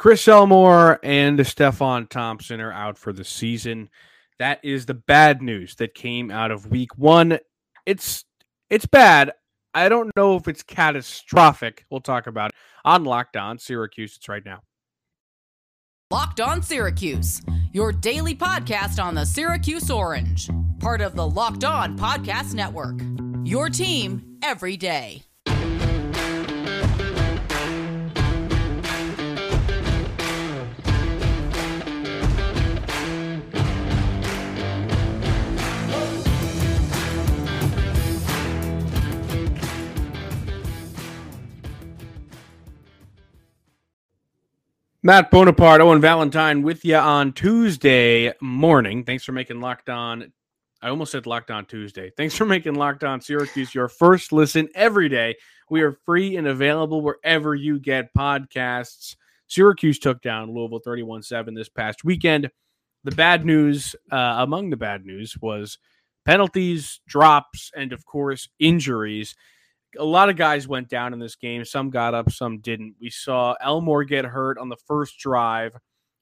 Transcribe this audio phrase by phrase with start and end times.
[0.00, 3.90] Chris Elmore and Stefon Thompson are out for the season.
[4.38, 7.38] That is the bad news that came out of week one.
[7.84, 8.24] It's
[8.70, 9.32] it's bad.
[9.74, 11.84] I don't know if it's catastrophic.
[11.90, 14.16] We'll talk about it on Locked On Syracuse.
[14.16, 14.62] It's right now.
[16.10, 17.42] Locked On Syracuse,
[17.74, 20.48] your daily podcast on the Syracuse Orange,
[20.78, 22.98] part of the Locked On Podcast Network.
[23.44, 25.24] Your team every day.
[45.02, 49.02] Matt Bonaparte, Owen Valentine with you on Tuesday morning.
[49.02, 50.30] Thanks for making Locked On.
[50.82, 52.12] I almost said Locked On Tuesday.
[52.18, 55.36] Thanks for making Locked On Syracuse your first listen every day.
[55.70, 59.16] We are free and available wherever you get podcasts.
[59.46, 62.50] Syracuse took down Louisville 31 7 this past weekend.
[63.04, 65.78] The bad news, uh, among the bad news, was
[66.26, 69.34] penalties, drops, and of course, injuries
[69.98, 71.64] a lot of guys went down in this game.
[71.64, 72.94] Some got up, some didn't.
[73.00, 75.76] We saw Elmore get hurt on the first drive.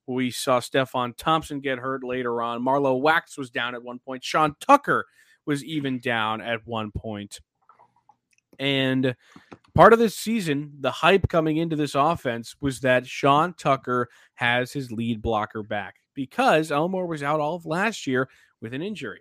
[0.06, 2.62] We saw Stefon Thompson get hurt later on.
[2.62, 4.24] Marlowe Wax was down at one point.
[4.24, 5.06] Sean Tucker
[5.44, 7.41] was even down at one point.
[8.58, 9.14] And
[9.74, 14.72] part of this season, the hype coming into this offense was that Sean Tucker has
[14.72, 18.28] his lead blocker back because Elmore was out all of last year
[18.61, 19.20] with an injury.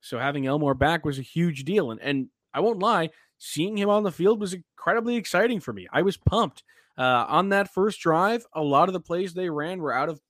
[0.00, 1.90] So having Elmore back was a huge deal.
[1.90, 5.86] And, and I won't lie, seeing him on the field was incredibly exciting for me.
[5.92, 6.62] I was pumped.
[6.96, 10.20] Uh, on that first drive, a lot of the plays they ran were out of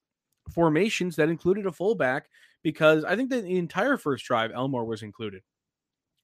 [0.53, 2.29] formations that included a fullback
[2.63, 5.43] because I think that the entire first drive, Elmore was included.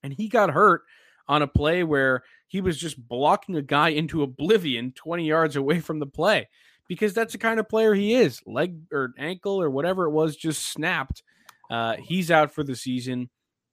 [0.03, 0.83] And he got hurt
[1.29, 5.81] on a play where he was just blocking a guy into oblivion 20 yards away
[5.81, 6.49] from the play
[6.89, 8.43] because that's the kind of player he is.
[8.47, 11.23] Leg or ankle or whatever it was just snapped.
[11.71, 13.31] Uh, he's out for the season.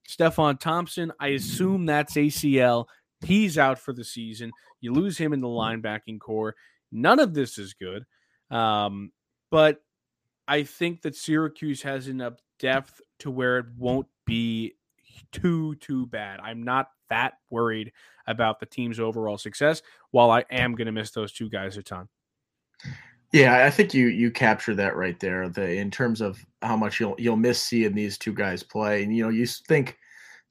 [0.08, 2.86] Stefon Thompson, I assume that's ACL.
[3.24, 4.52] He's out for the season.
[4.80, 6.54] You lose him in the linebacking core.
[6.90, 8.04] None of this is good.
[8.50, 9.12] Um,
[9.50, 9.82] but
[10.48, 14.74] I think that Syracuse has enough depth to where it won't be
[15.30, 16.40] too, too bad.
[16.40, 17.92] I'm not that worried
[18.26, 21.82] about the team's overall success, while I am going to miss those two guys a
[21.82, 22.08] ton.
[23.32, 25.48] Yeah, I think you you capture that right there.
[25.48, 29.16] The in terms of how much you'll you'll miss seeing these two guys play, and
[29.16, 29.96] you know you think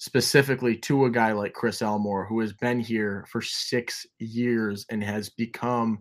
[0.02, 5.04] specifically to a guy like Chris Elmore, who has been here for six years and
[5.04, 6.00] has become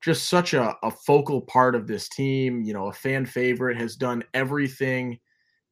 [0.00, 3.96] just such a, a focal part of this team, you know, a fan favorite, has
[3.96, 5.18] done everything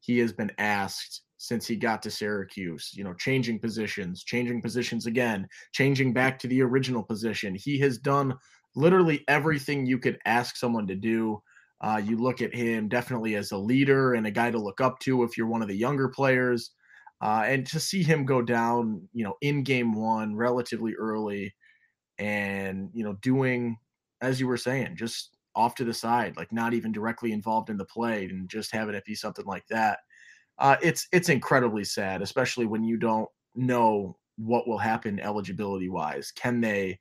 [0.01, 5.05] he has been asked since he got to Syracuse, you know, changing positions, changing positions
[5.05, 7.55] again, changing back to the original position.
[7.55, 8.33] He has done
[8.75, 11.41] literally everything you could ask someone to do.
[11.79, 14.99] Uh, you look at him definitely as a leader and a guy to look up
[14.99, 16.71] to if you're one of the younger players.
[17.21, 21.53] Uh, and to see him go down, you know, in game one relatively early
[22.17, 23.77] and, you know, doing,
[24.21, 27.77] as you were saying, just off to the side, like not even directly involved in
[27.77, 29.99] the play and just having it be something like that.
[30.59, 36.31] Uh, it's it's incredibly sad, especially when you don't know what will happen eligibility wise.
[36.31, 36.99] Can they,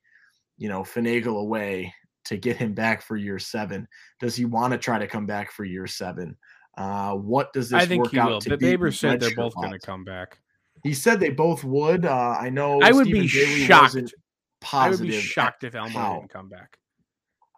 [0.59, 1.95] you know, finagle away
[2.27, 3.87] to get him back for year seven?
[4.21, 6.37] Does he want to try to come back for year seven?
[6.81, 8.41] Uh, what does this I think work he out will.
[8.41, 8.67] to But be?
[8.67, 10.39] Babers said they're both going to come back.
[10.83, 12.07] He said they both would.
[12.07, 12.81] Uh, I know.
[12.81, 14.15] I would Stephen be Bailey shocked.
[14.73, 16.15] I would be shocked if Elmore how.
[16.21, 16.79] didn't come back.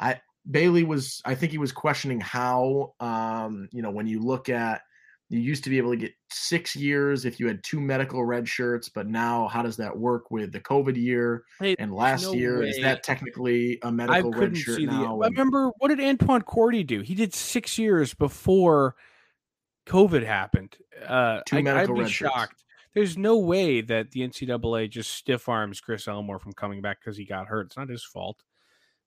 [0.01, 1.23] I Bailey was.
[1.25, 2.95] I think he was questioning how.
[2.99, 4.81] Um, you know, when you look at,
[5.29, 8.49] you used to be able to get six years if you had two medical red
[8.49, 12.33] shirts, but now how does that work with the COVID year Hey, and last no
[12.33, 12.63] year?
[12.65, 14.93] Is that technically a medical red couldn't shirt see the.
[14.93, 17.03] I And- remember what did Antwan Cordy do?
[17.03, 18.97] He did six years before
[19.87, 20.77] COVID happened.
[21.07, 22.65] Uh, Two I, I'd be shocked.
[22.95, 27.17] There's no way that the NCAA just stiff arms Chris Elmore from coming back because
[27.17, 27.67] he got hurt.
[27.67, 28.43] It's not his fault.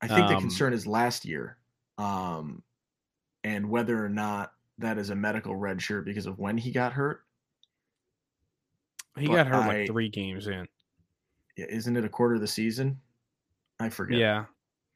[0.02, 1.58] I think the Um, concern is last year,
[1.98, 2.64] um,
[3.44, 6.94] and whether or not that is a medical red shirt because of when he got
[6.94, 7.22] hurt.
[9.18, 10.68] He But got hurt I- like three games in.
[11.56, 13.00] Yeah, Isn't it a quarter of the season?
[13.80, 14.18] I forget.
[14.18, 14.46] Yeah,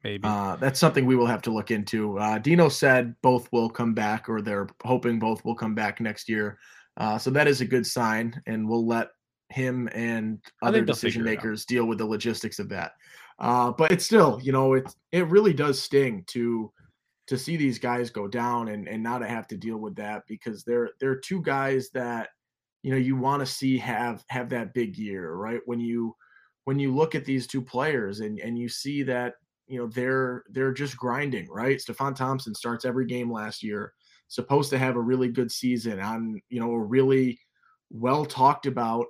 [0.03, 0.21] maybe.
[0.23, 2.17] Uh, that's something we will have to look into.
[2.19, 6.29] Uh, Dino said both will come back, or they're hoping both will come back next
[6.29, 6.57] year.
[6.97, 9.09] Uh, so that is a good sign, and we'll let
[9.49, 11.43] him and other decision figure it out.
[11.43, 12.91] makers deal with the logistics of that.
[13.39, 16.71] Uh, but it's still, you know, it it really does sting to
[17.27, 20.63] to see these guys go down and and not have to deal with that because
[20.63, 22.29] they're they're two guys that
[22.83, 25.61] you know you want to see have have that big year, right?
[25.65, 26.15] When you
[26.65, 29.35] when you look at these two players and and you see that
[29.69, 31.77] you know they're they're just grinding, right?
[31.77, 33.93] Stefon Thompson starts every game last year,
[34.27, 37.39] supposed to have a really good season on you know a really
[37.91, 39.05] well talked about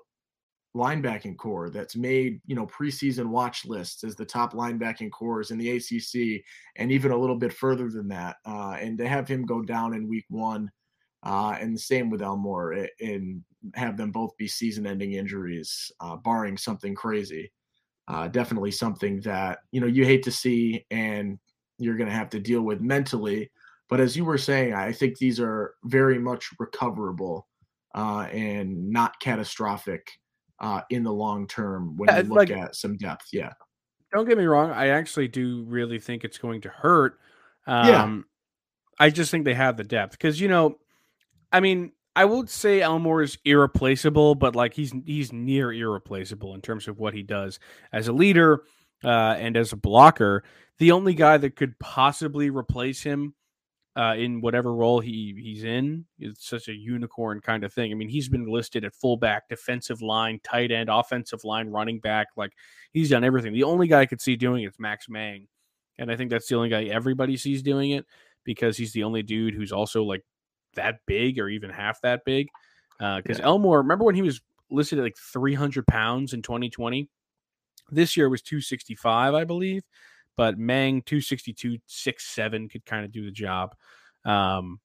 [0.75, 5.57] linebacking core that's made you know preseason watch lists as the top linebacking cores in
[5.57, 6.43] the ACC
[6.75, 8.35] and even a little bit further than that.
[8.45, 10.69] Uh, and to have him go down in week one,
[11.23, 13.43] uh, and the same with Elmore, and
[13.75, 17.51] have them both be season-ending injuries, uh, barring something crazy.
[18.09, 21.37] Uh, definitely something that you know you hate to see, and
[21.77, 23.51] you're going to have to deal with mentally.
[23.87, 27.47] But as you were saying, I think these are very much recoverable
[27.95, 30.11] uh, and not catastrophic
[30.59, 33.27] uh, in the long term when you look like, at some depth.
[33.31, 33.53] Yeah.
[34.11, 34.71] Don't get me wrong.
[34.71, 37.19] I actually do really think it's going to hurt.
[37.67, 39.05] Um, yeah.
[39.05, 40.77] I just think they have the depth because, you know,
[41.51, 46.61] I mean, I would say Elmore is irreplaceable, but like he's he's near irreplaceable in
[46.61, 47.59] terms of what he does
[47.93, 48.63] as a leader
[49.03, 50.43] uh, and as a blocker.
[50.79, 53.35] The only guy that could possibly replace him
[53.95, 56.05] uh, in whatever role he he's in.
[56.19, 57.91] is such a unicorn kind of thing.
[57.91, 62.27] I mean, he's been listed at fullback, defensive line, tight end, offensive line, running back.
[62.37, 62.53] Like
[62.93, 63.53] he's done everything.
[63.53, 65.47] The only guy I could see doing it is Max Mang,
[65.97, 68.05] and I think that's the only guy everybody sees doing it
[68.45, 70.23] because he's the only dude who's also like
[70.75, 72.47] that big or even half that big.
[72.97, 73.45] Because uh, yeah.
[73.45, 77.09] Elmore, remember when he was listed at like 300 pounds in 2020?
[77.91, 79.83] This year was 265, I believe
[80.39, 83.75] but Mang 262 six seven could kind of do the job.
[84.23, 84.79] Um,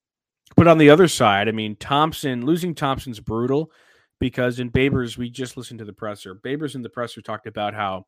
[0.57, 3.71] but on the other side, I mean, Thompson losing Thompson's brutal
[4.19, 6.35] because in Babers we just listened to the presser.
[6.35, 8.05] Babers in the presser talked about how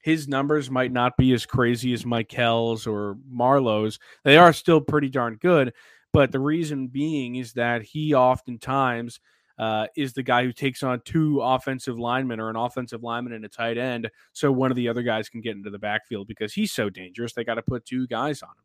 [0.00, 4.00] his numbers might not be as crazy as Mikel's or Marlowe's.
[4.24, 5.72] They are still pretty darn good,
[6.12, 9.20] but the reason being is that he oftentimes
[9.58, 13.44] uh, is the guy who takes on two offensive linemen or an offensive lineman and
[13.44, 16.52] a tight end, so one of the other guys can get into the backfield because
[16.52, 17.32] he's so dangerous.
[17.32, 18.64] They got to put two guys on him.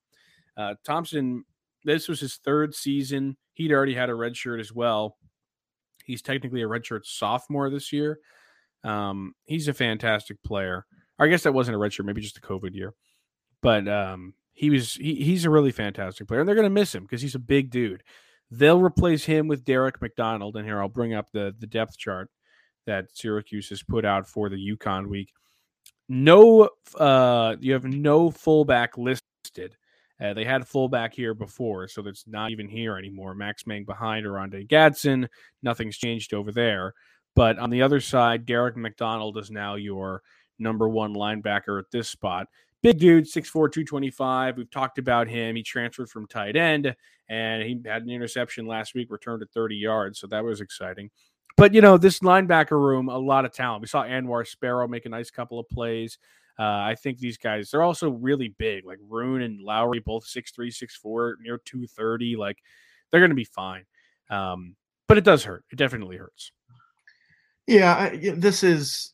[0.58, 1.44] Uh, Thompson,
[1.84, 3.36] this was his third season.
[3.54, 5.18] He'd already had a red shirt as well.
[6.06, 8.20] He's technically a redshirt sophomore this year.
[8.84, 10.86] Um, he's a fantastic player.
[11.18, 12.94] I guess that wasn't a redshirt, maybe just a COVID year.
[13.62, 16.96] But um, he was he, he's a really fantastic player, and they're going to miss
[16.96, 18.02] him because he's a big dude.
[18.50, 20.56] They'll replace him with Derek McDonald.
[20.56, 22.30] And here I'll bring up the, the depth chart
[22.86, 25.34] that Syracuse has put out for the UConn week.
[26.08, 29.76] No, uh, you have no fullback listed.
[30.22, 33.36] Uh, they had fullback here before, so that's not even here anymore.
[33.36, 35.28] Max Mang behind Oronde Gadsden.
[35.62, 36.94] Nothing's changed over there.
[37.36, 40.22] But on the other side, Derek McDonald is now your
[40.58, 42.48] number one linebacker at this spot.
[42.82, 44.58] Big dude, 6'4, 225.
[44.58, 45.56] We've talked about him.
[45.56, 46.96] He transferred from tight end
[47.30, 50.20] and he had an interception last week, returned to 30 yards.
[50.20, 51.10] So that was exciting.
[51.58, 53.82] But, you know, this linebacker room, a lot of talent.
[53.82, 56.20] We saw Anwar Sparrow make a nice couple of plays.
[56.60, 58.86] Uh, I think these guys, they're also really big.
[58.86, 62.36] Like Roone and Lowry, both 6'3, 6'4, near 230.
[62.36, 62.60] Like
[63.12, 63.86] they're going to be fine.
[64.30, 64.76] Um,
[65.08, 65.64] but it does hurt.
[65.72, 66.52] It definitely hurts.
[67.68, 69.14] Yeah, this is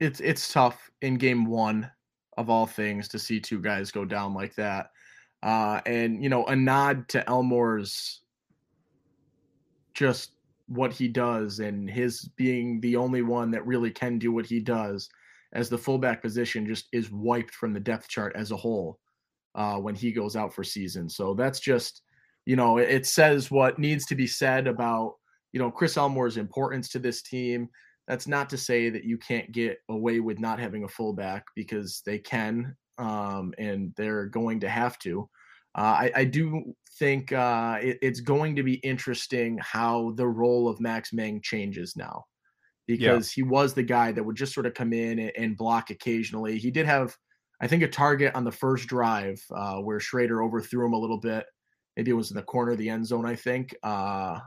[0.00, 1.90] it's it's tough in game one
[2.36, 4.90] of all things to see two guys go down like that.
[5.42, 8.22] Uh, and you know, a nod to Elmore's
[9.92, 10.32] just
[10.66, 14.60] what he does and his being the only one that really can do what he
[14.60, 15.08] does
[15.52, 18.98] as the fullback position just is wiped from the depth chart as a whole
[19.54, 21.08] uh, when he goes out for season.
[21.08, 22.02] So that's just,
[22.44, 25.14] you know, it says what needs to be said about,
[25.52, 27.68] you know, Chris Elmore's importance to this team.
[28.08, 32.02] That's not to say that you can't get away with not having a fullback because
[32.04, 35.28] they can, um, and they're going to have to.
[35.76, 40.68] Uh, I, I, do think uh, it, it's going to be interesting how the role
[40.68, 42.24] of Max Mang changes now,
[42.86, 43.42] because yeah.
[43.42, 46.58] he was the guy that would just sort of come in and, and, block occasionally.
[46.58, 47.16] He did have,
[47.60, 51.18] I think, a target on the first drive uh, where Shrader overthrew him a little
[51.18, 51.44] bit.
[51.96, 53.74] Maybe it was in the corner of the end zone, I think.
[53.82, 54.38] Uh,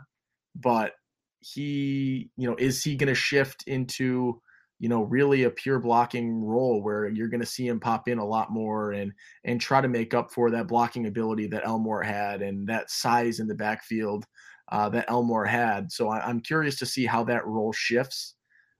[0.55, 0.93] but
[1.39, 4.41] he, you know, is he going to shift into,
[4.79, 8.17] you know, really a pure blocking role where you're going to see him pop in
[8.17, 9.11] a lot more and
[9.43, 13.39] and try to make up for that blocking ability that Elmore had and that size
[13.39, 14.25] in the backfield
[14.71, 15.91] uh, that Elmore had.
[15.91, 18.35] So I, am curious to see how that role shifts.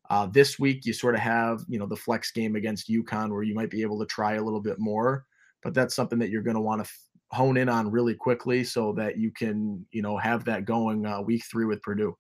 [0.10, 3.44] Uh, this week, you sort of have, you know, the flex game against UConn where
[3.44, 5.26] you might be able to try a little bit more,
[5.64, 7.00] but that's something that you're going to want to f-
[7.32, 11.22] hone in on really quickly so that you can, you know, have that going uh,
[11.22, 12.16] week three with Purdue.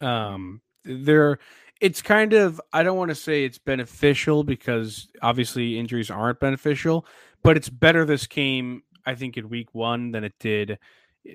[0.00, 1.38] Um, there,
[1.80, 7.06] it's kind of, I don't want to say it's beneficial because obviously injuries aren't beneficial,
[7.42, 10.78] but it's better this came, I think, in week one than it did,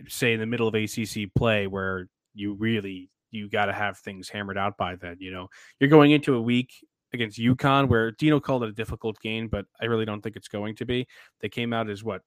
[0.08, 4.30] say, in the middle of ACC play where you really, you got to have things
[4.30, 5.18] hammered out by then.
[5.20, 5.48] You know,
[5.80, 6.74] you're going into a week
[7.14, 10.48] against UConn, where Dino called it a difficult game, but I really don't think it's
[10.48, 11.08] going to be.
[11.42, 12.22] They came out as what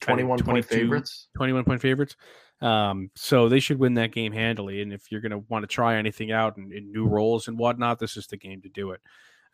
[0.00, 1.28] 21 point favorites.
[1.36, 2.16] 21 point favorites.
[2.60, 4.80] Um, so they should win that game handily.
[4.80, 7.58] And if you're going to want to try anything out in, in, new roles and
[7.58, 9.00] whatnot, this is the game to do it.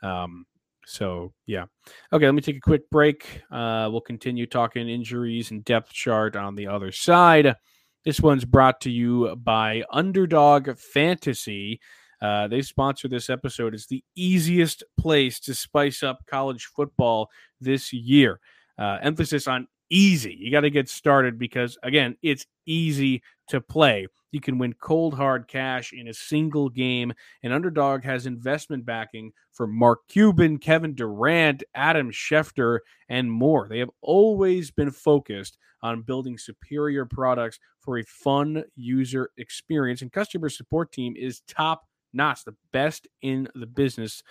[0.03, 0.47] Um,
[0.87, 1.67] so yeah.
[2.13, 3.43] Okay, let me take a quick break.
[3.51, 7.57] Uh, we'll continue talking injuries and depth chart on the other side.
[8.05, 11.81] This one's brought to you by Underdog Fantasy.
[12.21, 13.75] Uh, they sponsor this episode.
[13.75, 17.29] It's the easiest place to spice up college football
[17.61, 18.41] this year.
[18.79, 20.35] Uh, emphasis on easy.
[20.37, 24.07] You got to get started because, again, it's easy to play.
[24.33, 27.13] You can win cold hard cash in a single game.
[27.43, 32.79] And Underdog has investment backing for Mark Cuban, Kevin Durant, Adam Schefter,
[33.11, 33.69] and more.
[33.69, 40.01] They have always been focused on building superior products for a fun user experience.
[40.01, 41.85] And customer support team is top
[42.15, 44.23] notch, the best in the business.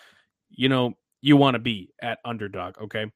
[0.50, 3.12] You know, you want to be at Underdog, okay?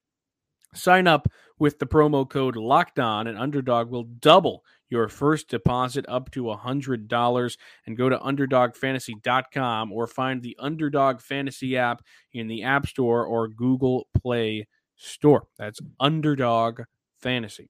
[0.76, 1.28] Sign up
[1.60, 6.44] with the promo code Locked On, and Underdog will double your first deposit up to
[6.44, 12.04] $100 and go to underdogfantasy.com or find the Underdog Fantasy app
[12.34, 15.48] in the App Store or Google Play Store.
[15.58, 16.82] That's Underdog
[17.20, 17.70] Fantasy.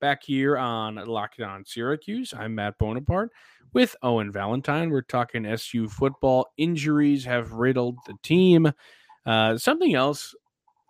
[0.00, 3.30] Back here on Locked On Syracuse, I'm Matt Bonaparte
[3.72, 4.90] with Owen Valentine.
[4.90, 6.48] We're talking SU football.
[6.56, 8.72] Injuries have riddled the team.
[9.24, 10.34] Uh, something else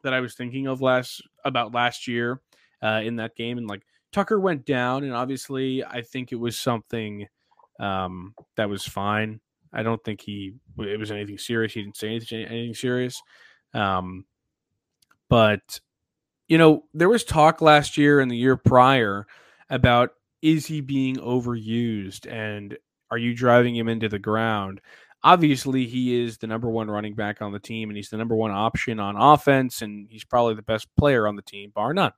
[0.02, 2.40] that I was thinking of last about last year
[2.82, 3.82] uh, in that game, and like
[4.12, 7.26] Tucker went down, and obviously I think it was something
[7.80, 9.40] um, that was fine.
[9.73, 11.73] I don't think he it was anything serious.
[11.73, 13.23] He didn't say anything, anything serious.
[13.75, 14.26] Um,
[15.28, 15.80] but
[16.49, 19.26] you know, there was talk last year and the year prior
[19.71, 20.11] about
[20.42, 22.76] is he being overused and
[23.11, 24.80] are you driving him into the ground?
[25.25, 28.35] Obviously he is the number one running back on the team and he's the number
[28.35, 32.12] one option on offense and he's probably the best player on the team bar none.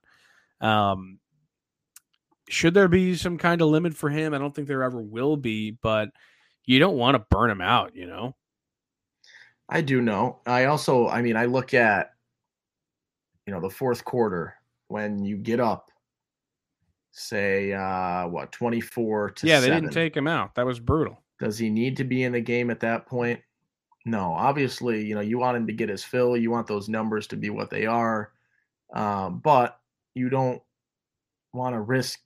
[0.61, 1.19] Um,
[2.49, 4.33] should there be some kind of limit for him?
[4.33, 6.09] I don't think there ever will be but
[6.65, 8.35] you don't want to burn him out you know?
[9.67, 10.41] I do know.
[10.45, 12.11] I also i mean i look at
[13.45, 14.55] you know the fourth quarter
[14.87, 15.91] when you get up
[17.11, 20.55] say uh what 24 to yeah they did didn't take him out.
[20.55, 23.39] That was brutal does he need to be in the game at that point?
[24.03, 24.33] No.
[24.33, 26.35] Obviously, you know, you want him to get his fill.
[26.35, 28.31] You want those numbers to be what they are.
[28.95, 29.79] Um, but
[30.15, 30.59] you don't
[31.53, 32.19] want to risk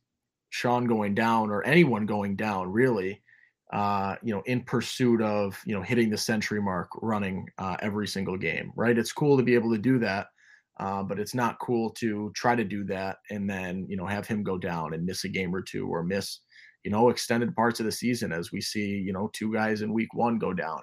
[0.52, 3.22] Sean going down or anyone going down, really,
[3.74, 8.08] uh, you know, in pursuit of, you know, hitting the century mark running uh, every
[8.08, 8.98] single game, right?
[8.98, 10.28] It's cool to be able to do that.
[10.80, 14.26] Uh, but it's not cool to try to do that and then you know have
[14.26, 16.40] him go down and miss a game or two or miss
[16.84, 19.94] you know, extended parts of the season as we see, you know, two guys in
[19.94, 20.82] week one go down.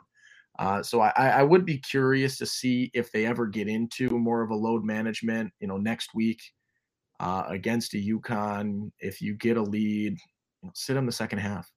[0.58, 4.42] Uh, so I, I would be curious to see if they ever get into more
[4.42, 6.40] of a load management, you know, next week
[7.20, 8.90] uh, against a UConn.
[8.98, 10.16] If you get a lead,
[10.74, 11.70] sit them the second half.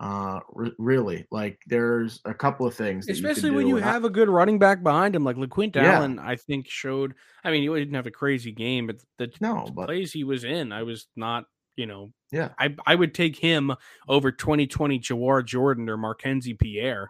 [0.00, 4.08] Uh, re- really, like there's a couple of things, especially you when you have I,
[4.08, 5.92] a good running back behind him, like LeQuint yeah.
[5.92, 6.18] Allen.
[6.18, 7.14] I think showed.
[7.44, 10.44] I mean, he didn't have a crazy game, but the no, but, plays he was
[10.44, 11.44] in, I was not
[11.76, 13.72] you know, yeah, I I would take him
[14.08, 17.08] over 2020 Jawhar Jordan or Markenzie Pierre.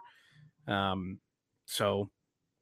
[0.67, 1.17] Um,
[1.65, 2.11] so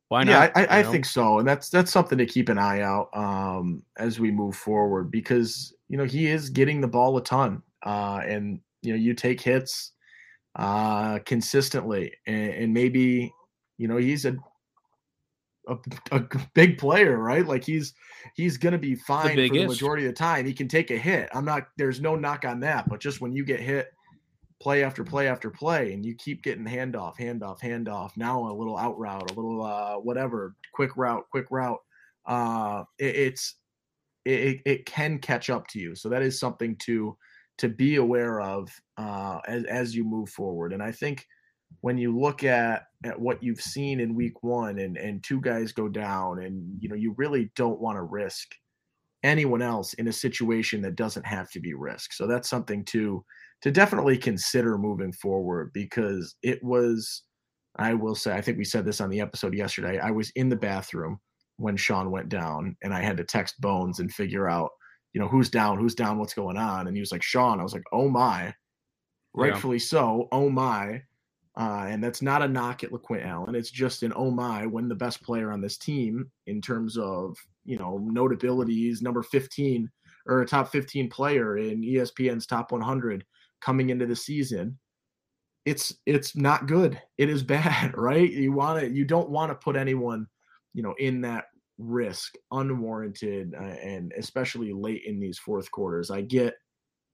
[0.08, 0.32] why not?
[0.32, 3.84] Yeah, I, I think so, and that's that's something to keep an eye out um,
[3.98, 8.22] as we move forward because you know he is getting the ball a ton, uh,
[8.25, 9.91] and you know you take hits
[10.55, 13.29] uh, consistently, and, and maybe
[13.77, 14.38] you know he's a
[15.67, 15.77] a,
[16.12, 17.46] a, big player, right?
[17.46, 17.93] Like he's
[18.36, 20.46] he's gonna be fine the for the majority of the time.
[20.46, 21.29] He can take a hit.
[21.34, 21.67] I'm not.
[21.77, 22.89] There's no knock on that.
[22.89, 23.93] But just when you get hit,
[24.60, 28.12] play after play after play, and you keep getting handoff, handoff, handoff.
[28.17, 31.79] Now a little out route, a little uh, whatever, quick route, quick route.
[32.25, 33.55] Uh, it, it's
[34.25, 35.96] it, it can catch up to you.
[35.96, 37.17] So that is something to
[37.58, 40.74] to be aware of uh, as as you move forward.
[40.74, 41.27] And I think
[41.82, 45.72] when you look at at what you've seen in week one and and two guys
[45.72, 48.56] go down and you know you really don't want to risk
[49.24, 53.24] anyone else in a situation that doesn't have to be risk so that's something to
[53.62, 57.24] to definitely consider moving forward because it was
[57.77, 60.50] i will say i think we said this on the episode yesterday i was in
[60.50, 61.20] the bathroom
[61.58, 64.72] when sean went down and i had to text bones and figure out
[65.13, 66.88] you know who's down who's down what's going on?
[66.88, 67.60] And he was like sean.
[67.60, 68.53] I was like oh my.
[69.36, 69.86] Rightfully yeah.
[69.86, 70.27] so.
[70.32, 71.01] Oh my
[71.57, 73.55] uh, and that's not a knock at LeQuint Allen.
[73.55, 77.38] It's just an oh my when the best player on this team in terms of
[77.65, 79.89] you know notabilities, number 15
[80.25, 83.25] or a top 15 player in ESPN's top 100
[83.62, 84.77] coming into the season.
[85.65, 87.01] It's it's not good.
[87.17, 88.31] It is bad, right?
[88.31, 90.27] You want to you don't want to put anyone
[90.74, 91.45] you know, in that
[91.77, 96.12] risk unwarranted, uh, and especially late in these fourth quarters.
[96.12, 96.55] I get,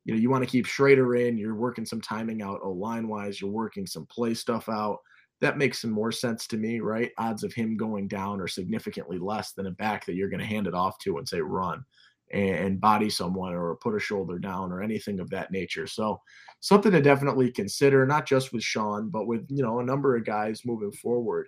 [0.06, 1.38] you know, you want to keep Shrader in.
[1.38, 3.40] You're working some timing out, oh line wise.
[3.40, 5.00] You're working some play stuff out.
[5.42, 7.12] That makes some more sense to me, right?
[7.18, 10.46] Odds of him going down are significantly less than a back that you're going to
[10.46, 11.84] hand it off to and say run
[12.32, 15.88] and body someone or put a shoulder down or anything of that nature.
[15.88, 16.22] So
[16.60, 20.26] something to definitely consider, not just with Sean, but with you know a number of
[20.26, 21.48] guys moving forward,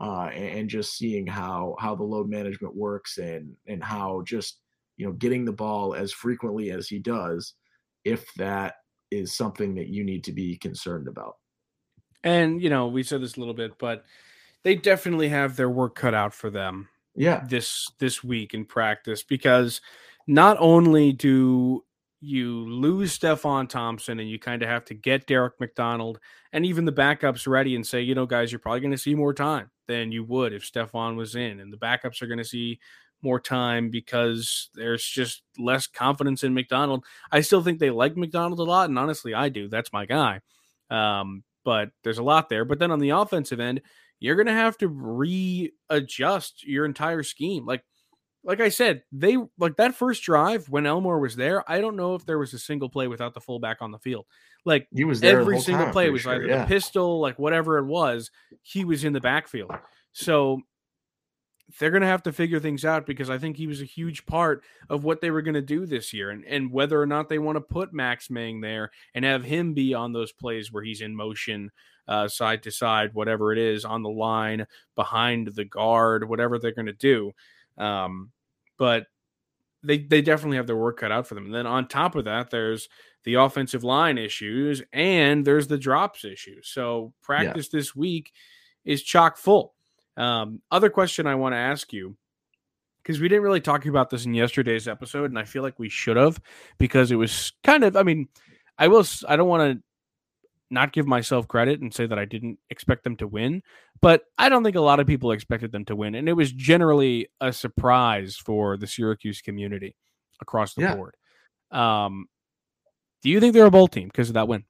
[0.00, 4.58] uh, and just seeing how how the load management works and and how just
[4.96, 7.54] you know getting the ball as frequently as he does,
[8.08, 8.74] if that
[9.10, 11.36] is something that you need to be concerned about.
[12.24, 14.04] And you know we said this a little bit, but
[14.64, 16.88] they definitely have their work cut out for them.
[17.14, 19.80] Yeah, this this week in practice because
[20.26, 21.84] not only do
[22.20, 26.18] you lose Stefon Thompson and you kind of have to get Derek McDonald
[26.52, 29.14] and even the backups ready and say, you know, guys, you're probably going to see
[29.14, 31.60] more time than you would if Stefon was in.
[31.60, 32.80] And the backups are going to see
[33.22, 37.04] more time because there's just less confidence in McDonald.
[37.30, 38.88] I still think they like McDonald a lot.
[38.88, 39.68] And honestly, I do.
[39.68, 40.40] That's my guy.
[40.90, 42.64] Um, but there's a lot there.
[42.64, 43.82] But then on the offensive end,
[44.20, 47.64] you're going to have to readjust your entire scheme.
[47.64, 47.84] Like,
[48.44, 51.68] like I said, they like that first drive when Elmore was there.
[51.70, 54.26] I don't know if there was a single play without the fullback on the field.
[54.64, 56.62] Like he was there every single time, play was sure, either yeah.
[56.62, 58.30] the pistol, like whatever it was,
[58.62, 59.72] he was in the backfield.
[60.12, 60.62] So
[61.78, 64.24] they're going to have to figure things out because I think he was a huge
[64.24, 67.28] part of what they were going to do this year, and and whether or not
[67.28, 70.82] they want to put Max Mang there and have him be on those plays where
[70.82, 71.70] he's in motion.
[72.06, 74.66] Uh, side to side, whatever it is, on the line,
[74.96, 77.32] behind the guard, whatever they're going to do.
[77.78, 78.30] Um,
[78.78, 79.06] but
[79.82, 81.46] they they definitely have their work cut out for them.
[81.46, 82.88] And then on top of that, there's
[83.24, 86.60] the offensive line issues and there's the drops issue.
[86.62, 87.78] So practice yeah.
[87.78, 88.32] this week
[88.84, 89.74] is chock full.
[90.16, 92.16] Um, other question I want to ask you
[93.02, 95.88] because we didn't really talk about this in yesterday's episode, and I feel like we
[95.88, 96.40] should have
[96.76, 97.96] because it was kind of.
[97.96, 98.28] I mean,
[98.78, 99.04] I will.
[99.28, 99.82] I don't want to
[100.70, 103.62] not give myself credit and say that I didn't expect them to win,
[104.00, 106.14] but I don't think a lot of people expected them to win.
[106.14, 109.96] And it was generally a surprise for the Syracuse community
[110.40, 110.94] across the Yeah.
[110.94, 111.16] board.
[111.70, 112.28] Um,
[113.22, 114.64] do you think they're a bowl team because of that win?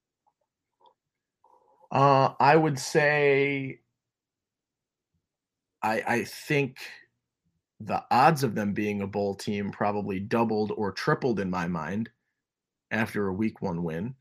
[1.91, 3.81] Uh, I would say
[5.83, 6.79] I I think
[7.81, 12.11] the odds of them being a bowl team probably doubled or tripled in my mind
[12.91, 14.15] after a week one win.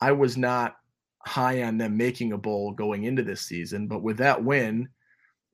[0.00, 0.76] I was not
[1.26, 4.88] high on them making a bowl going into this season, but with that win,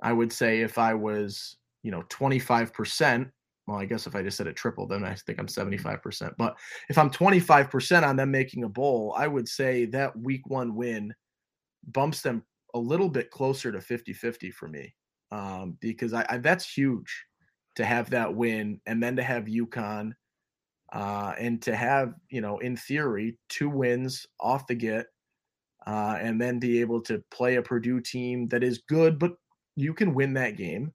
[0.03, 3.31] I would say if I was, you know, 25%,
[3.67, 6.33] well, I guess if I just said it triple, then I think I'm 75%.
[6.39, 6.57] But
[6.89, 11.13] if I'm 25% on them making a bowl, I would say that week one win
[11.89, 14.95] bumps them a little bit closer to 50 50 for me
[15.31, 17.25] um, because I, I, that's huge
[17.77, 20.13] to have that win and then to have UConn
[20.93, 25.07] uh, and to have, you know, in theory, two wins off the get
[25.89, 29.33] uh, and then be able to play a Purdue team that is good, but
[29.75, 30.93] you can win that game.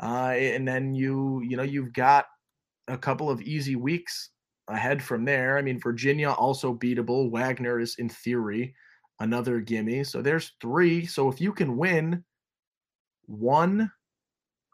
[0.00, 2.26] Uh, and then you, you know, you've got
[2.86, 4.30] a couple of easy weeks
[4.68, 5.58] ahead from there.
[5.58, 7.28] I mean, Virginia also beatable.
[7.28, 8.72] Wagner is in theory
[9.18, 10.04] another gimme.
[10.04, 11.04] So there's three.
[11.04, 12.22] So if you can win
[13.26, 13.90] one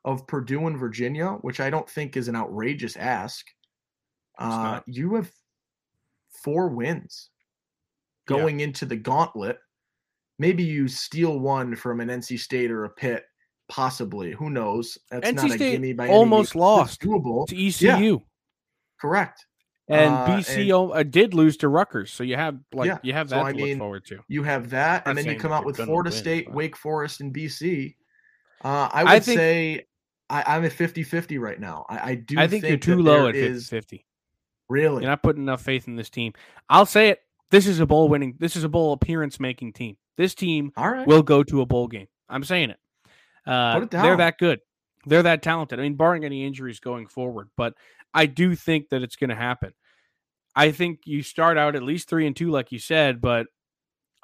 [0.05, 3.47] of Purdue and Virginia, which I don't think is an outrageous ask,
[4.39, 5.33] uh, you have
[6.43, 7.31] four wins
[8.27, 8.67] going yeah.
[8.67, 9.59] into the gauntlet.
[10.39, 13.25] Maybe you steal one from an NC State or a Pitt,
[13.69, 14.33] possibly.
[14.33, 14.99] Who knows?
[15.11, 17.47] That's NC not State a gimme by almost lost doable.
[17.49, 17.87] to ECU.
[17.87, 18.19] Yeah.
[19.01, 19.47] Correct.
[19.89, 22.99] And uh, BC and, uh, did lose to Rutgers, so you have like yeah.
[23.03, 24.21] you have that so, to I look mean, forward to.
[24.29, 26.55] You have that, and then you come out with Florida win, State, but...
[26.55, 27.95] Wake Forest, and BC.
[28.65, 29.87] Uh, I would I think, say
[30.31, 31.85] I, am at 50-50 right now.
[31.91, 32.39] I, I do.
[32.39, 34.05] I think, think you're too low at 50-50.
[34.71, 36.33] Really, you're not putting enough faith in this team.
[36.71, 37.21] I'll say it.
[37.55, 38.35] This is a bowl winning.
[38.40, 39.97] This is a bowl appearance making team.
[40.17, 40.73] This team
[41.07, 42.09] will go to a bowl game.
[42.29, 42.79] I'm saying it.
[43.47, 44.59] Uh, it they're that good.
[45.07, 45.79] They're that talented.
[45.79, 47.75] I mean, barring any injuries going forward, but
[48.12, 49.73] I do think that it's going to happen.
[50.57, 53.47] I think you start out at least three and two, like you said, but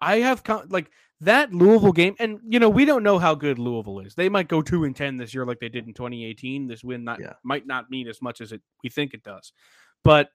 [0.01, 0.91] I have like
[1.21, 4.17] that Louisville game, and you know we don't know how good Louisville is.
[4.17, 6.67] They might go two and ten this year, like they did in 2018.
[6.67, 7.35] This win not yeah.
[7.45, 9.53] might not mean as much as it we think it does,
[10.03, 10.31] but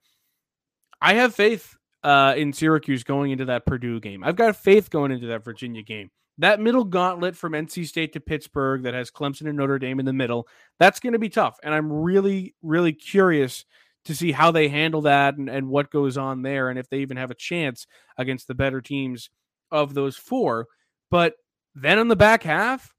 [0.98, 4.22] I have faith uh, in Syracuse going into that Purdue game.
[4.24, 6.10] I've got faith going into that Virginia game.
[6.38, 10.06] That middle gauntlet from NC State to Pittsburgh that has Clemson and Notre Dame in
[10.06, 10.46] the middle,
[10.78, 11.58] that's going to be tough.
[11.62, 13.64] And I'm really, really curious
[14.04, 16.98] to see how they handle that and, and what goes on there and if they
[16.98, 17.86] even have a chance
[18.18, 19.30] against the better teams
[19.70, 20.66] of those four.
[21.10, 21.34] But
[21.74, 22.92] then on the back half,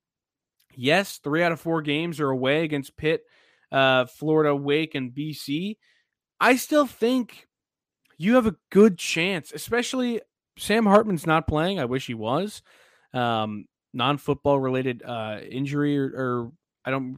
[0.77, 3.23] Yes, three out of four games are away against Pitt,
[3.71, 5.77] uh, Florida, Wake, and BC.
[6.39, 7.47] I still think
[8.17, 10.21] you have a good chance, especially
[10.57, 11.79] Sam Hartman's not playing.
[11.79, 12.61] I wish he was.
[13.13, 16.51] Um, non-football related uh, injury or, or,
[16.85, 17.17] I don't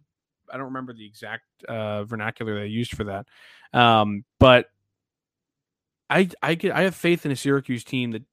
[0.52, 3.28] I don't remember the exact uh, vernacular they used for that.
[3.72, 4.70] Um, but
[6.10, 8.24] I I get I have faith in a Syracuse team that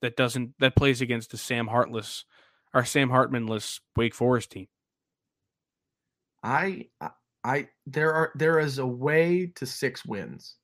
[0.00, 2.24] that doesn't that plays against a Sam Hartless
[2.74, 4.66] or Sam Hartmanless Wake Forest team.
[6.42, 6.88] I
[7.44, 10.56] I there are there is a way to six wins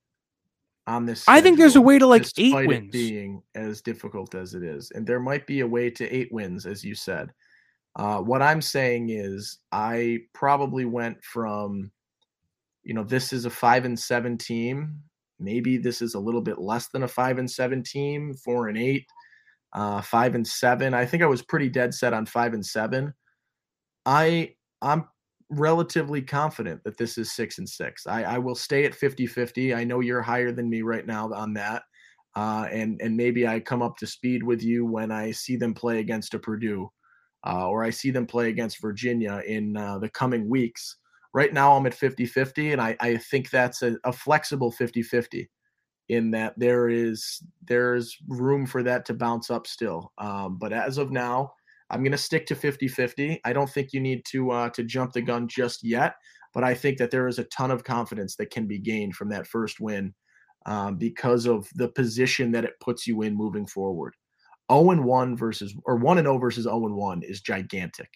[0.89, 1.25] on this.
[1.29, 4.91] I think there's a way to like eight wins, being as difficult as it is,
[4.95, 7.31] and there might be a way to eight wins, as you said.
[7.97, 11.91] Uh, what I'm saying is, I probably went from,
[12.85, 15.01] you know, this is a five and seven team.
[15.39, 18.79] Maybe this is a little bit less than a five and seven team, four and
[18.79, 19.07] eight,
[19.75, 20.95] uh, five and seven.
[20.95, 23.13] I think I was pretty dead set on five and seven.
[24.07, 25.07] I I'm
[25.51, 28.07] relatively confident that this is six and six.
[28.07, 29.75] I, I will stay at 50 50.
[29.75, 31.83] I know you're higher than me right now on that.
[32.37, 35.75] Uh, and and maybe I come up to speed with you when I see them
[35.75, 36.89] play against a Purdue,
[37.45, 40.97] uh, or I see them play against Virginia in uh, the coming weeks.
[41.35, 45.03] Right now, I'm at 50 50, and I, I think that's a, a flexible 50
[45.03, 45.51] 50
[46.09, 50.13] in that there is there's room for that to bounce up still.
[50.19, 51.53] Um, but as of now,
[51.91, 53.41] I'm going to stick to 50-50.
[53.45, 56.15] I don't think you need to uh, to jump the gun just yet,
[56.55, 59.29] but I think that there is a ton of confidence that can be gained from
[59.31, 60.15] that first win
[60.67, 64.15] um, because of the position that it puts you in moving forward.
[64.71, 68.11] 0 and 1 versus or 1 and 0 versus 0 and 1 is gigantic.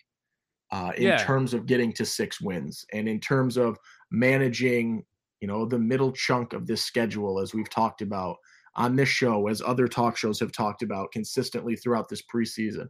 [0.70, 1.18] Uh, in yeah.
[1.18, 3.76] terms of getting to six wins and in terms of
[4.10, 5.04] managing,
[5.42, 8.36] you know, the middle chunk of this schedule, as we've talked about
[8.76, 12.88] on this show, as other talk shows have talked about consistently throughout this preseason.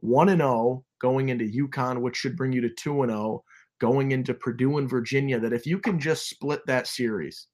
[0.00, 3.44] 1 and 0 going into UConn, which should bring you to 2 and 0
[3.80, 5.38] going into Purdue and Virginia.
[5.38, 7.48] That if you can just split that series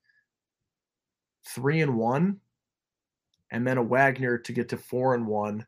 [1.55, 2.37] 3 and 1
[3.51, 5.67] and then a Wagner to get to 4 and 1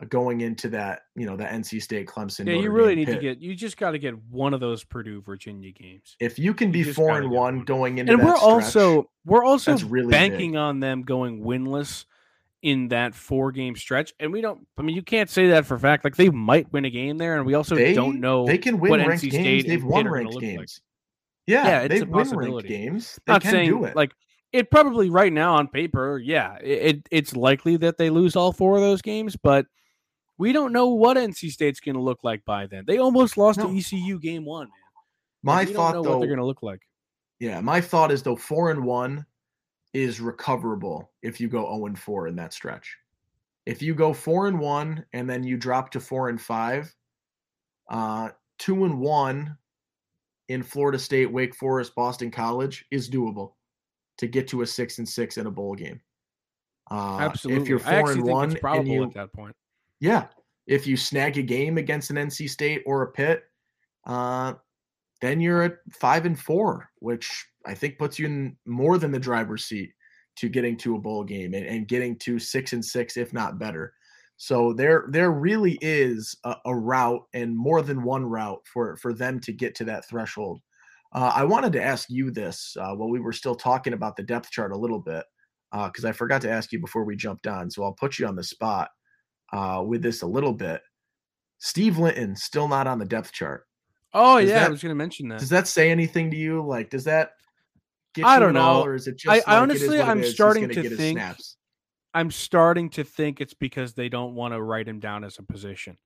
[0.00, 2.46] uh, going into that, you know, the NC State Clemson.
[2.46, 3.40] Yeah, Notre you really need to get.
[3.40, 6.16] You just got to get one of those Purdue Virginia games.
[6.20, 9.10] If you can be you four and one, one going into, and we're stretch, also
[9.24, 10.58] we're also really banking big.
[10.58, 12.06] on them going winless
[12.62, 14.12] in that four game stretch.
[14.20, 16.04] And we don't, I mean, you can't say that for fact.
[16.04, 18.78] Like they might win a game there, and we also they, don't know they can
[18.78, 19.64] win ranked NC games.
[19.66, 20.58] They've won ranked games.
[20.58, 20.68] Like.
[21.46, 22.68] Yeah, yeah, it's a possibility.
[22.68, 23.18] games.
[23.26, 23.96] They Not saying it.
[23.96, 24.12] like
[24.52, 28.52] it probably right now on paper, yeah, it, it, it's likely that they lose all
[28.52, 29.66] four of those games, but
[30.38, 32.84] we don't know what NC State's going to look like by then.
[32.86, 33.68] They almost lost no.
[33.68, 34.68] to ECU game one.
[35.42, 35.56] Man.
[35.56, 36.80] My thought, though, what they're going to look like.
[37.40, 39.26] Yeah, my thought is though four and one
[39.92, 42.96] is recoverable if you go 0 and 4 in that stretch.
[43.66, 46.94] If you go 4 and 1 and then you drop to 4 and 5,
[47.90, 49.56] uh 2 and 1
[50.48, 53.52] in Florida State, Wake Forest, Boston College is doable
[54.18, 56.00] to get to a 6 and 6 in a bowl game.
[56.90, 57.62] Uh, Absolutely.
[57.62, 59.56] If you're 4 and 1 and you, at that point.
[60.00, 60.26] Yeah.
[60.66, 63.44] If you snag a game against an NC State or a Pitt,
[64.06, 64.54] uh,
[65.22, 69.18] then you're at 5 and 4, which I think puts you in more than the
[69.18, 69.92] driver's seat
[70.36, 73.58] to getting to a bowl game and, and getting to six and six, if not
[73.58, 73.94] better.
[74.36, 79.12] So there there really is a, a route and more than one route for for
[79.12, 80.60] them to get to that threshold.
[81.12, 84.22] Uh, I wanted to ask you this uh, while we were still talking about the
[84.22, 85.24] depth chart a little bit
[85.70, 87.70] because uh, I forgot to ask you before we jumped on.
[87.70, 88.90] So I'll put you on the spot
[89.52, 90.80] uh, with this a little bit.
[91.58, 93.64] Steve Linton still not on the depth chart.
[94.14, 95.40] Oh does yeah, that, I was going to mention that.
[95.40, 96.62] Does that say anything to you?
[96.62, 97.32] Like, does that
[98.22, 98.82] I don't know.
[98.82, 99.28] or is it just?
[99.28, 101.20] I, like I honestly, I'm starting to think.
[102.14, 105.42] I'm starting to think it's because they don't want to write him down as a
[105.42, 105.96] position.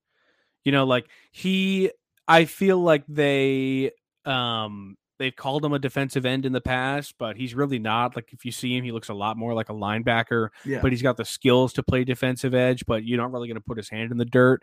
[0.65, 1.91] You know, like he.
[2.29, 3.93] I feel like they
[4.25, 8.17] um they've called him a defensive end in the past, but he's really not.
[8.17, 10.49] Like if you see him, he looks a lot more like a linebacker.
[10.65, 10.81] Yeah.
[10.83, 13.65] But he's got the skills to play defensive edge, but you're not really going to
[13.65, 14.63] put his hand in the dirt.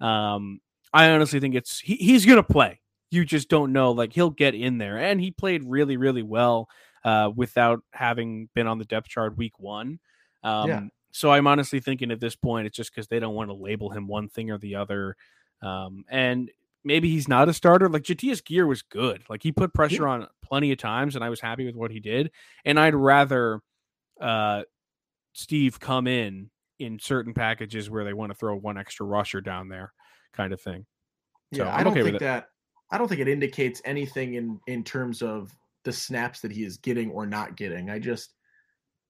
[0.00, 0.60] Um,
[0.92, 2.80] I honestly think it's he, he's going to play
[3.14, 3.92] you just don't know.
[3.92, 6.68] Like he'll get in there, and he played really, really well
[7.04, 9.98] uh, without having been on the depth chart week one.
[10.42, 10.80] Um, yeah.
[11.12, 13.90] So I'm honestly thinking at this point, it's just because they don't want to label
[13.90, 15.16] him one thing or the other.
[15.62, 16.50] Um, and
[16.82, 17.88] maybe he's not a starter.
[17.88, 19.22] Like Jatius Geer was good.
[19.28, 20.08] Like he put pressure yeah.
[20.08, 22.32] on plenty of times, and I was happy with what he did.
[22.64, 23.60] And I'd rather
[24.20, 24.62] uh,
[25.32, 29.68] Steve come in in certain packages where they want to throw one extra rusher down
[29.68, 29.92] there,
[30.32, 30.84] kind of thing.
[31.54, 32.48] So yeah, I don't okay think that.
[32.94, 35.52] I don't think it indicates anything in in terms of
[35.82, 37.90] the snaps that he is getting or not getting.
[37.90, 38.34] I just,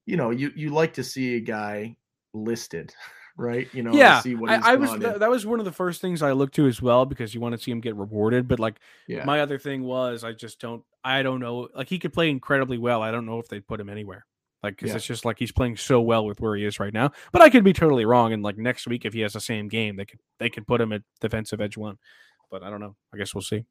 [0.07, 1.95] you know, you you like to see a guy
[2.33, 2.95] listed,
[3.37, 3.69] right?
[3.75, 6.01] You know, yeah, see what I, I was th- that was one of the first
[6.01, 8.49] things I looked to as well because you want to see him get rewarded.
[8.49, 9.25] But like yeah.
[9.27, 11.69] my other thing was, I just don't, I don't know.
[11.75, 13.03] Like he could play incredibly well.
[13.03, 14.25] I don't know if they'd put him anywhere.
[14.63, 14.97] Like because Yeah.
[14.97, 17.13] it's just like he's playing so well with where he is right now.
[17.33, 18.33] But I could be totally wrong.
[18.33, 20.81] And like next week, if he has the same game, they could they could put
[20.81, 21.99] him at defensive edge one.
[22.51, 22.97] But I don't know.
[23.13, 23.67] I guess we'll see.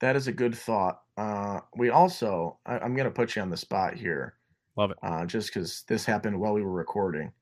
[0.00, 1.00] That is a good thought.
[1.16, 4.34] Uh, we also, I, I'm going to put you on the spot here,
[4.76, 4.98] Love it.
[5.02, 7.32] uh, just because this happened while we were recording.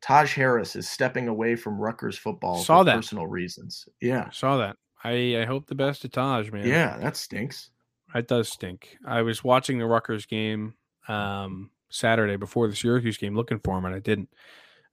[0.00, 2.96] Taj Harris is stepping away from Rutgers football Saw for that.
[2.96, 3.88] personal reasons.
[4.00, 4.76] Yeah, Saw that.
[5.04, 6.66] I I hope the best to Taj, man.
[6.66, 7.70] yeah, that stinks.
[8.14, 8.96] It does stink.
[9.06, 10.74] I was watching the Rutgers game
[11.08, 14.28] um, Saturday before the Syracuse game, looking for him, and I didn't.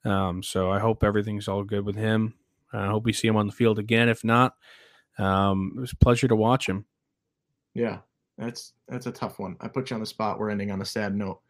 [0.06, 2.34] Um, so I hope everything's all good with him.
[2.72, 4.10] I hope we see him on the field again.
[4.10, 4.56] If not,
[5.18, 6.86] um, it was a pleasure to watch him.
[7.74, 8.00] Yeah,
[8.38, 9.58] that's that's a tough one.
[9.62, 10.40] I put you on the spot.
[10.40, 11.40] We're ending on a sad note.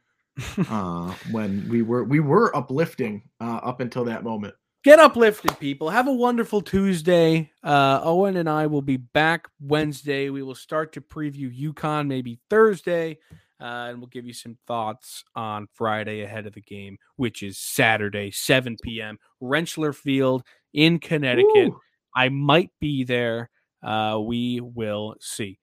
[0.67, 4.55] Uh, when we were we were uplifting uh, up until that moment.
[4.83, 5.89] Get uplifted, people.
[5.89, 7.51] Have a wonderful Tuesday.
[7.63, 10.29] Uh, Owen and I will be back Wednesday.
[10.29, 13.19] We will start to preview UConn maybe Thursday,
[13.61, 17.57] uh, and we'll give you some thoughts on Friday ahead of the game, which is
[17.57, 19.19] Saturday, 7 p.m.
[19.41, 21.69] Rentschler Field in Connecticut.
[21.69, 21.79] Woo!
[22.13, 23.49] I might be there.
[23.83, 25.59] Uh, we will see.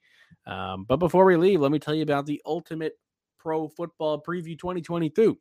[0.46, 2.98] Um, but before we leave, let me tell you about the Ultimate
[3.38, 5.38] Pro Football Preview 2022.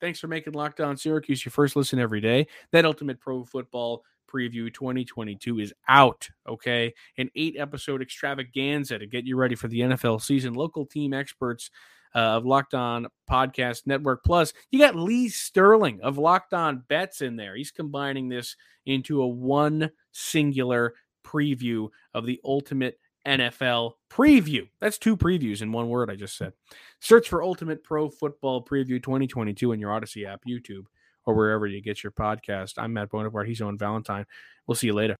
[0.00, 2.46] Thanks for making Locked On Syracuse your first listen every day.
[2.72, 6.94] That Ultimate Pro Football Preview 2022 is out, okay?
[7.18, 10.54] An eight episode extravaganza to get you ready for the NFL season.
[10.54, 11.70] Local team experts
[12.14, 14.24] uh, of Locked On Podcast Network.
[14.24, 17.54] Plus, you got Lee Sterling of Locked On Bets in there.
[17.56, 24.68] He's combining this into a one singular preview of the ultimate NFL preview.
[24.80, 26.52] That's two previews in one word, I just said.
[27.00, 30.84] Search for Ultimate Pro Football Preview 2022 in your Odyssey app, YouTube,
[31.26, 32.74] or wherever you get your podcast.
[32.78, 33.48] I'm Matt Bonaparte.
[33.48, 34.24] He's on Valentine.
[34.66, 35.16] We'll see you later.